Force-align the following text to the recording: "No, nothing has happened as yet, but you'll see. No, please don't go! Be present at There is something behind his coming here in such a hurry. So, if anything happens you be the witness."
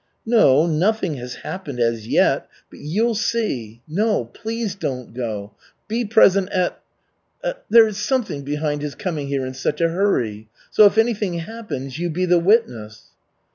"No, 0.25 0.65
nothing 0.65 1.17
has 1.17 1.35
happened 1.45 1.79
as 1.79 2.07
yet, 2.07 2.47
but 2.71 2.79
you'll 2.79 3.13
see. 3.13 3.83
No, 3.87 4.25
please 4.25 4.73
don't 4.73 5.13
go! 5.13 5.51
Be 5.87 6.05
present 6.05 6.49
at 6.51 6.81
There 7.69 7.85
is 7.87 7.97
something 7.97 8.41
behind 8.41 8.81
his 8.81 8.95
coming 8.95 9.27
here 9.27 9.45
in 9.45 9.53
such 9.53 9.79
a 9.79 9.89
hurry. 9.89 10.49
So, 10.71 10.85
if 10.85 10.97
anything 10.97 11.35
happens 11.35 11.99
you 11.99 12.09
be 12.09 12.25
the 12.25 12.39
witness." 12.39 13.11